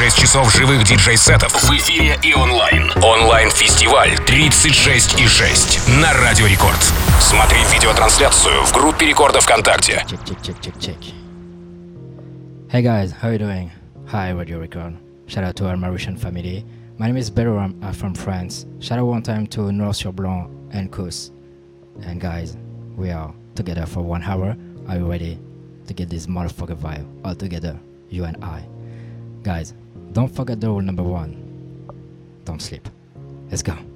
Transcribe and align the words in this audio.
36 0.00 0.18
часов 0.18 0.56
живых 0.56 0.82
диджей-сетов 0.84 1.52
в 1.52 1.70
эфире 1.72 2.18
и 2.22 2.32
онлайн. 2.32 2.90
Онлайн-фестиваль 3.04 4.08
36,6 4.26 6.00
на 6.00 6.14
Радио 6.14 6.46
Рекорд. 6.46 6.80
Смотри 7.20 7.58
видеотрансляцию 7.70 8.64
в 8.64 8.72
группе 8.72 9.08
Рекорда 9.08 9.40
ВКонтакте. 9.42 10.02
Check, 10.08 10.24
check, 10.24 10.40
check, 10.40 10.58
check, 10.62 10.78
check. 10.80 10.96
Hey 12.72 12.80
guys, 12.80 13.12
how 13.12 13.28
are 13.28 13.34
you 13.34 13.38
doing? 13.38 13.70
Hi, 14.10 14.30
Radio 14.30 14.58
Record. 14.58 14.96
Shout 15.26 15.44
out 15.44 15.56
to 15.56 15.66
our 15.66 15.76
Mauritian 15.76 16.18
family. 16.18 16.64
My 16.96 17.08
name 17.08 17.18
is 17.18 17.30
Bellorum, 17.30 17.74
I'm 17.82 17.92
from 17.92 18.14
France. 18.14 18.64
Shout 18.80 18.98
out 18.98 19.06
one 19.06 19.22
time 19.22 19.46
to 19.48 19.70
North 19.70 19.96
Sur 19.96 20.12
Blanc 20.12 20.48
and 20.72 20.90
Kous. 20.90 21.30
And 22.06 22.18
guys, 22.18 22.56
we 22.96 23.10
are 23.10 23.34
together 23.54 23.84
for 23.84 24.00
one 24.00 24.22
hour. 24.22 24.56
Are 24.88 24.96
you 24.96 25.10
ready 25.10 25.38
to 25.88 25.92
get 25.92 26.08
this 26.08 26.26
motherfucker 26.26 26.74
vibe 26.74 27.04
all 27.22 27.34
together, 27.34 27.78
you 28.08 28.24
and 28.24 28.42
I? 28.42 28.64
Guys, 29.42 29.74
don't 30.12 30.34
forget 30.34 30.60
the 30.60 30.68
rule 30.68 30.80
number 30.80 31.02
one. 31.02 31.36
Don't 32.44 32.60
sleep. 32.60 32.88
Let's 33.50 33.62
go. 33.62 33.89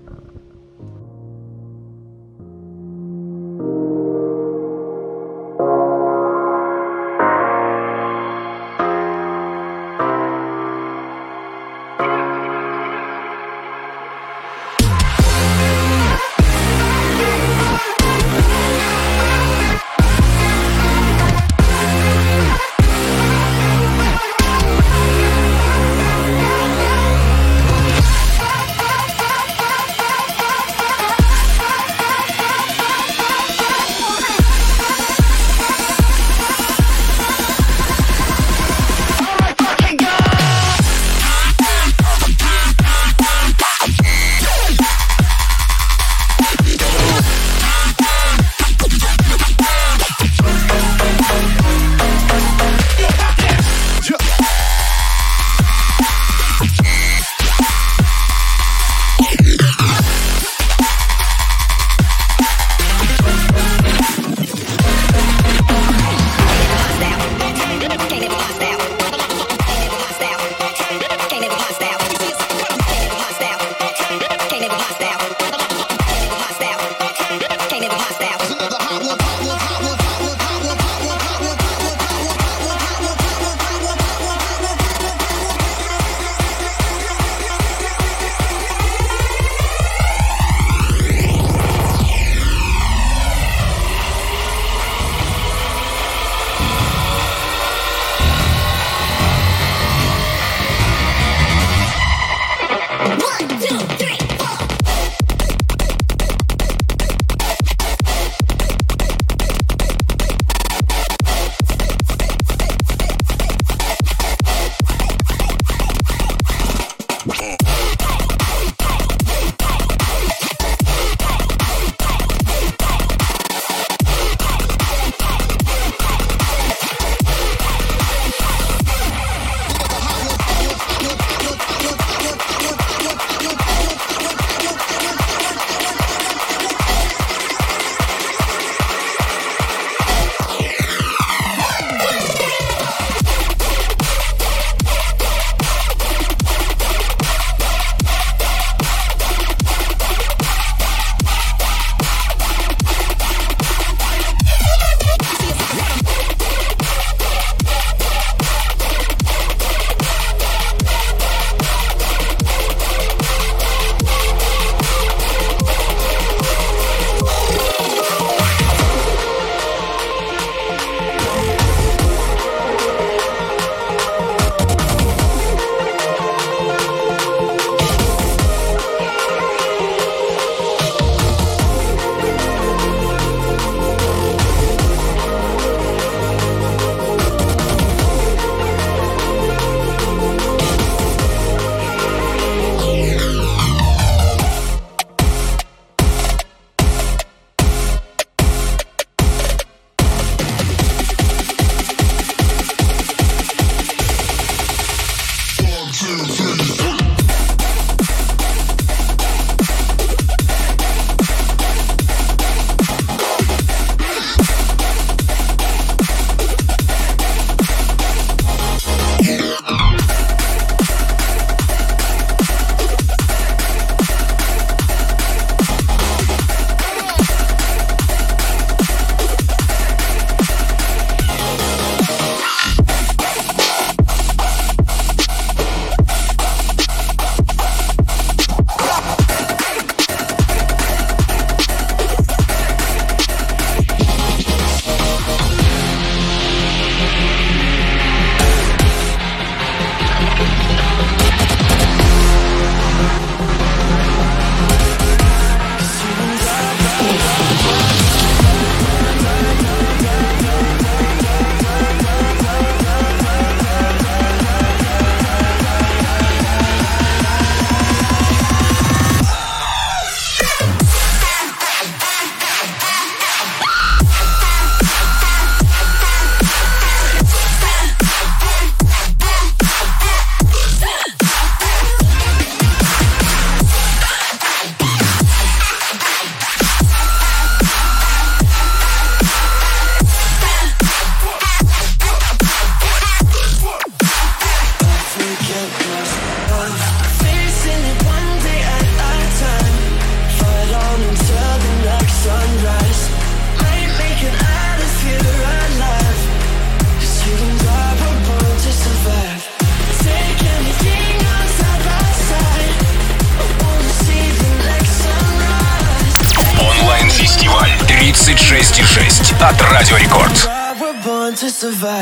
survive. 321.64 321.93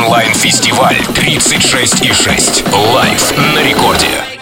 Онлайн-фестиваль 0.00 0.96
36,6. 1.14 2.64
Лайв 2.94 3.32
на 3.54 3.62
рекорде. 3.62 4.39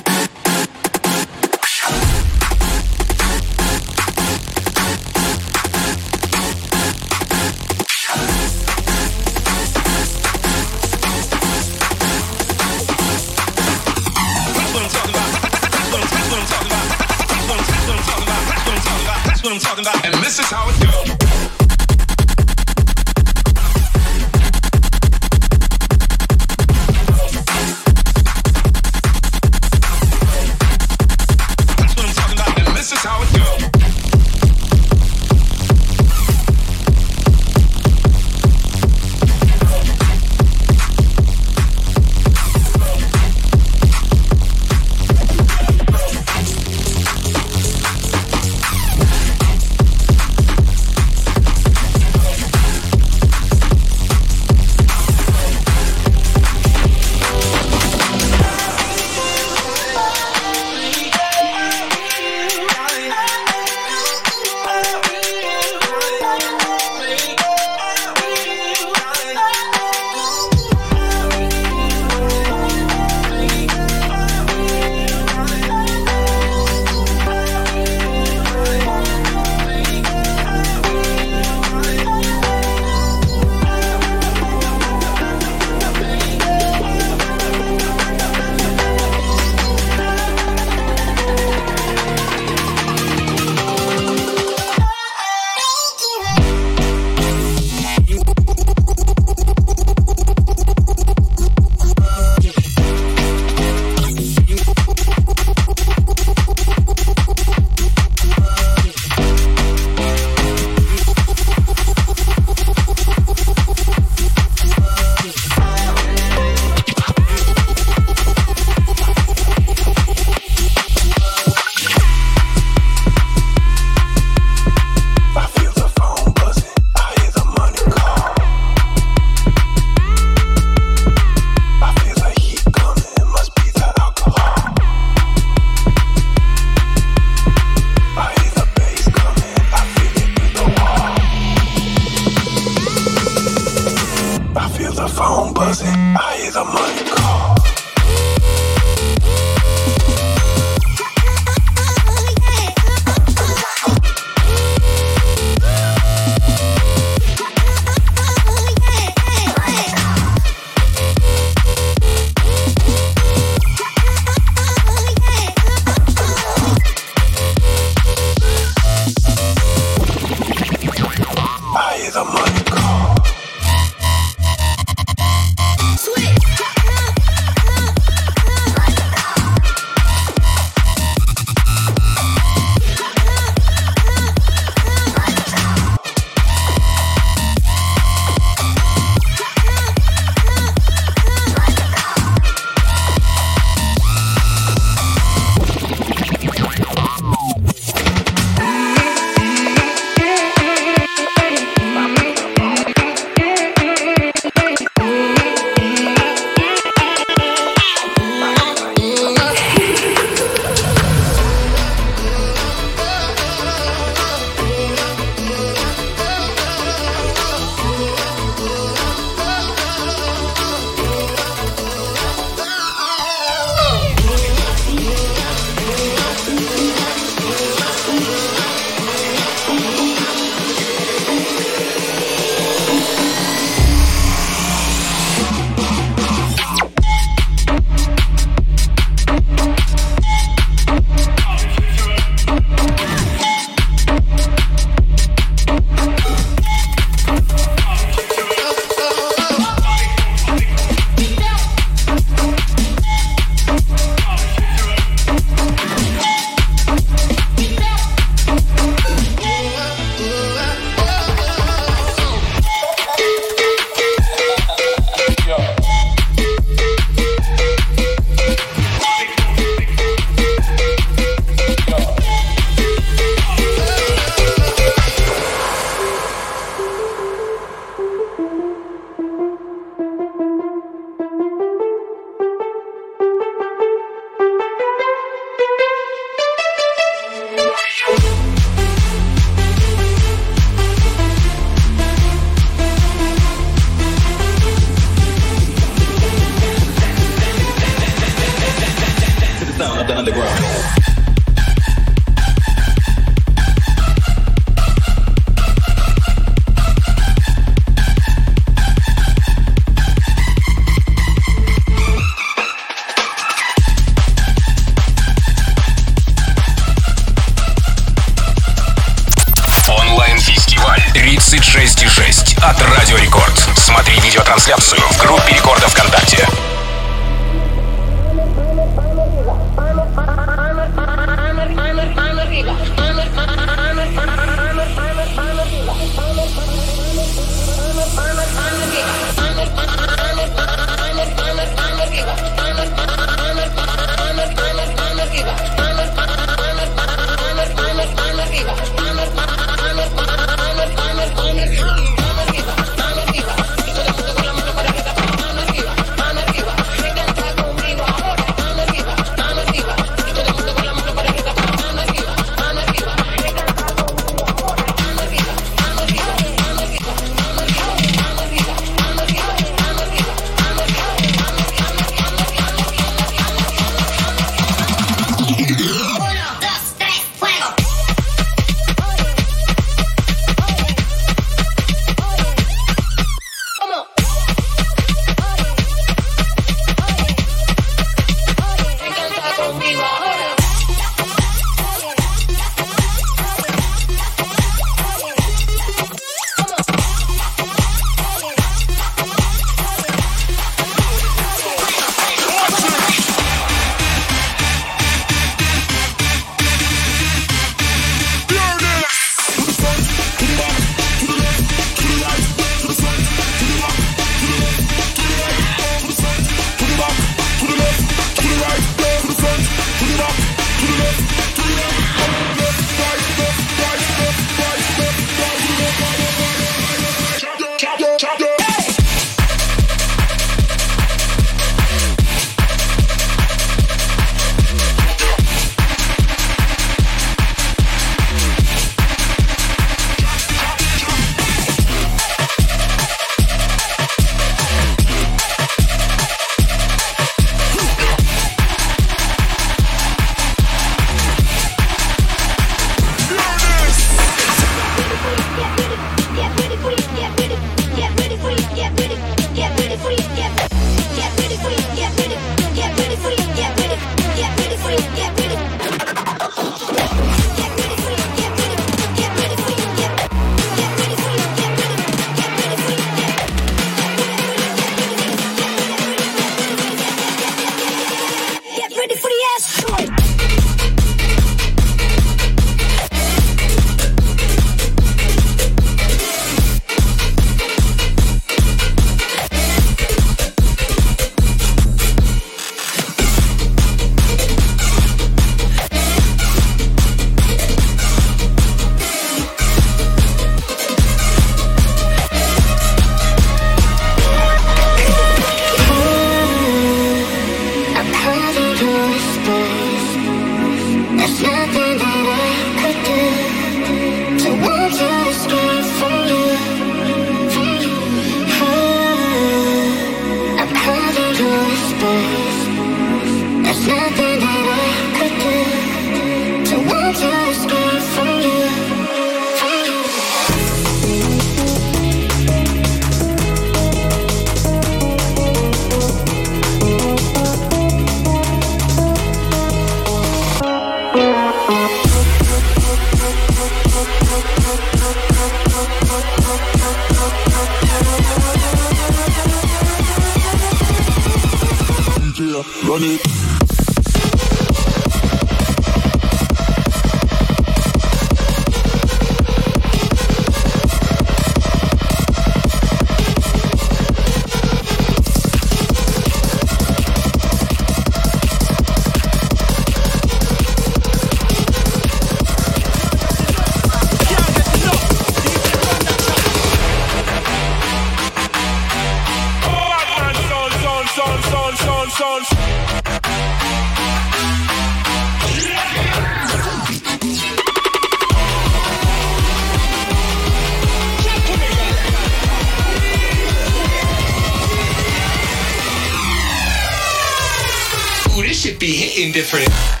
Shit. 599.29 600.00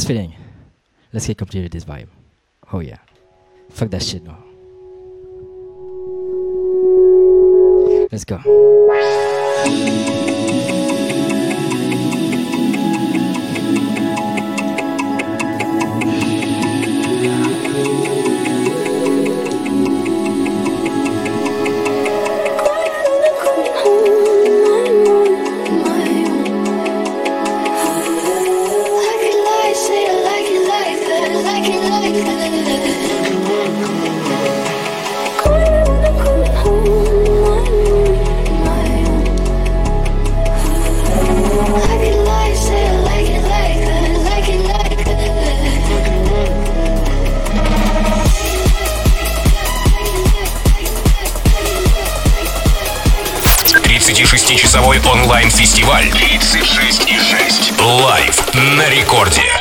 You 0.00 0.06
feeling? 0.06 0.34
Let's 1.12 1.26
get 1.26 1.36
complete 1.36 1.62
with 1.62 1.72
this 1.72 1.84
vibe. 1.84 2.08
Oh 2.72 2.78
yeah. 2.80 2.96
Fuck 3.68 3.90
that 3.90 4.02
shit 4.02 4.22
no. 4.22 4.34
Let's 8.10 8.24
go. 8.24 8.40
Часовой 54.56 55.00
онлайн-фестиваль 55.00 56.06
36,6. 56.08 57.82
Лайв 57.82 58.54
на 58.54 58.88
рекорде. 58.90 59.59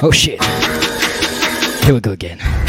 Oh 0.00 0.12
shit. 0.12 0.40
Here 1.84 1.92
we 1.92 2.00
go 2.00 2.12
again. 2.12 2.67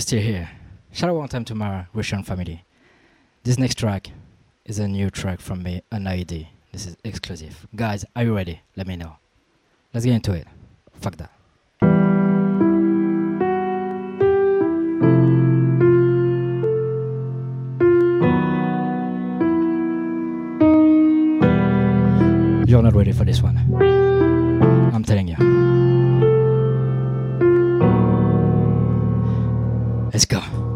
Still 0.00 0.22
here? 0.22 0.48
One 1.02 1.28
time 1.28 1.44
to 1.44 1.54
my 1.54 1.84
Russian 1.92 2.24
family. 2.24 2.64
This 3.44 3.58
next 3.58 3.76
track 3.76 4.10
is 4.64 4.78
a 4.78 4.88
new 4.88 5.10
track 5.10 5.40
from 5.40 5.62
me, 5.62 5.82
an 5.92 6.06
ID. 6.06 6.48
This 6.72 6.86
is 6.86 6.96
exclusive. 7.04 7.66
Guys, 7.76 8.06
are 8.16 8.24
you 8.24 8.34
ready? 8.34 8.62
Let 8.76 8.86
me 8.86 8.96
know. 8.96 9.16
Let's 9.92 10.06
get 10.06 10.14
into 10.14 10.32
it. 10.32 10.48
Fuck 10.94 11.16
that. 11.18 11.30
You're 22.66 22.82
not 22.82 22.94
ready 22.94 23.12
for 23.12 23.24
this 23.24 23.42
one. 23.42 23.58
I'm 24.94 25.04
telling 25.04 25.28
you. 25.28 25.99
Let's 30.12 30.24
go. 30.24 30.69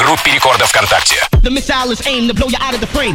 Группе 0.00 0.30
Рекорда 0.32 0.64
ВКонтакте. 0.66 1.16
The 1.42 1.50
missile 1.50 1.90
is 1.92 2.00
aimed 2.06 2.28
to 2.30 2.34
blow 2.34 2.48
you 2.48 2.56
out 2.58 2.74
of 2.74 2.80
the 2.80 2.86
frame. 2.86 3.14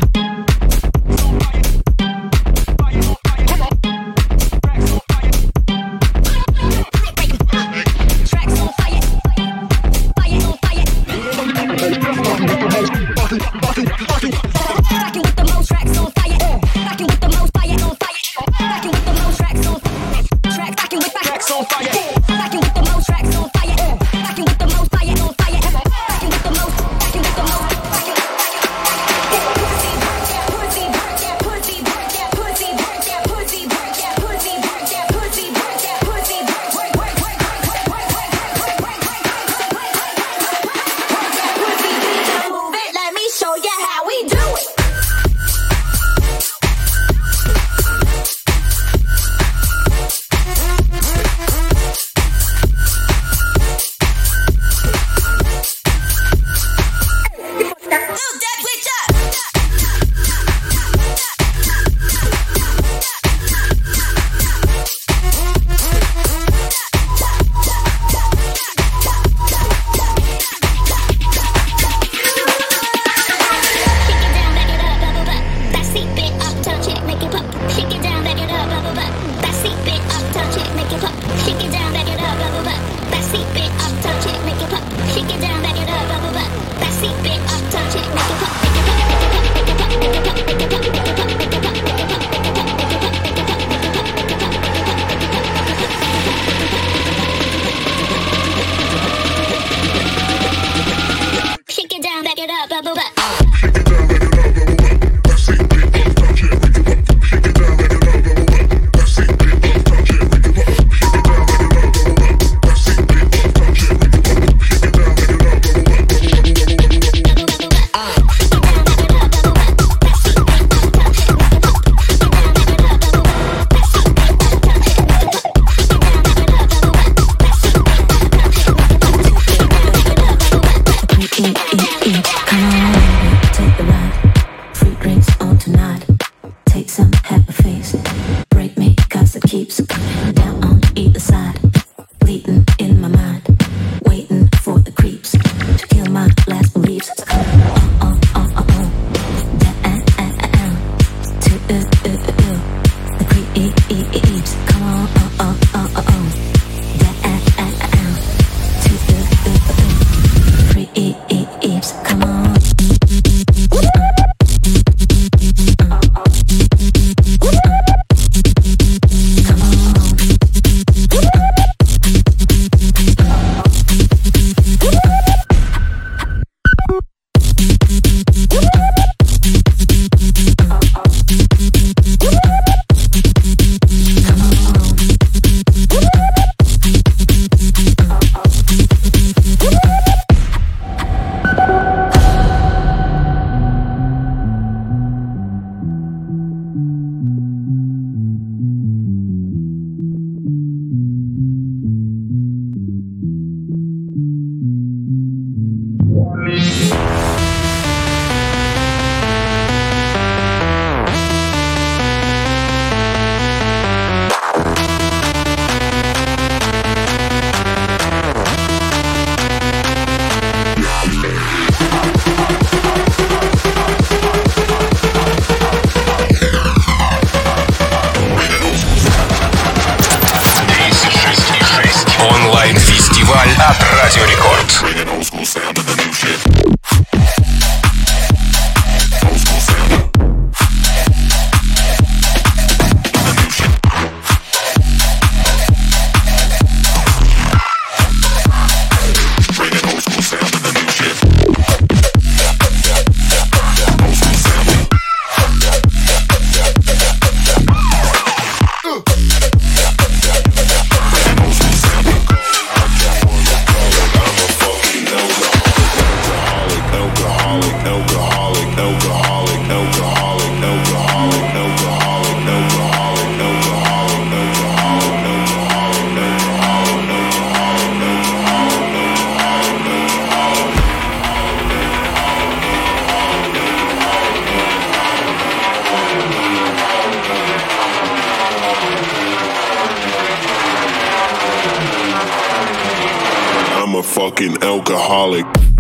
Fucking 294.36 294.62
alcoholic. 294.64 295.75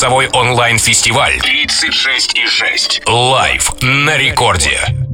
Часовой 0.00 0.30
онлайн-фестиваль 0.32 1.38
36 1.42 2.34
и 2.34 2.46
6. 2.46 3.02
Лайв 3.06 3.70
на 3.82 4.16
рекорде. 4.16 5.09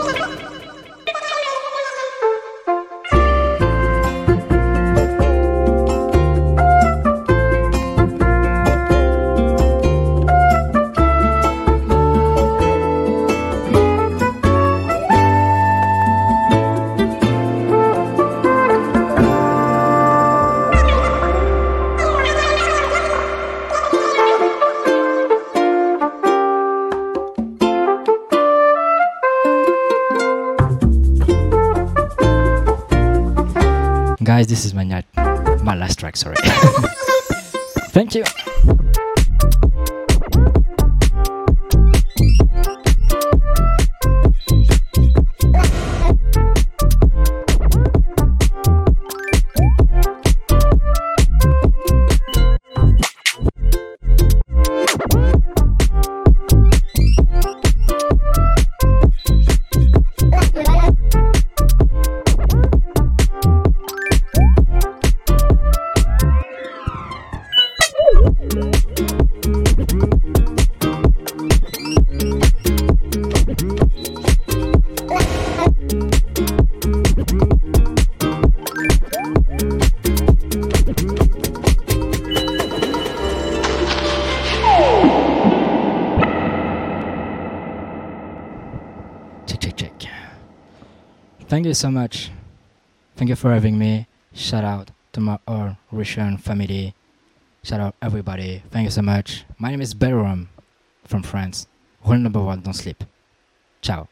Guys, 0.00 0.36
this 34.50 34.64
is 34.64 34.74
my 34.74 34.82
night, 34.82 35.04
my 35.62 35.76
last 35.76 36.00
track. 36.00 36.16
Sorry. 36.16 36.34
Thank 37.92 38.16
you. 38.16 38.24
You 91.70 91.74
so 91.74 91.88
much. 91.88 92.32
Thank 93.14 93.28
you 93.28 93.36
for 93.36 93.52
having 93.52 93.78
me. 93.78 94.08
Shout 94.34 94.64
out 94.64 94.90
to 95.12 95.20
my 95.20 95.38
all 95.46 95.76
Russian 95.92 96.36
family. 96.36 96.96
Shout 97.62 97.78
out 97.78 97.94
everybody. 98.02 98.64
Thank 98.72 98.86
you 98.86 98.90
so 98.90 99.02
much. 99.02 99.44
My 99.56 99.70
name 99.70 99.80
is 99.80 99.94
Bellorum 99.94 100.48
from 101.04 101.22
France. 101.22 101.68
Rule 102.04 102.18
number 102.18 102.40
one, 102.40 102.60
don't 102.62 102.74
sleep. 102.74 103.04
Ciao. 103.82 104.10